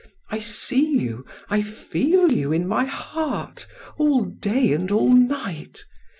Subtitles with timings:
[0.31, 3.67] I see you, I feel you, in my heart
[3.99, 5.85] all day and all night.